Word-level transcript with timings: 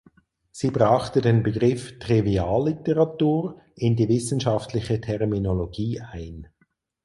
Sie 0.51 0.71
brachte 0.71 1.21
den 1.21 1.43
Begriff 1.43 1.99
„Trivialliteratur“ 1.99 3.61
in 3.75 3.95
die 3.95 4.07
wissenschaftliche 4.09 4.99
Terminologie 4.99 5.99
ein. 6.01 6.47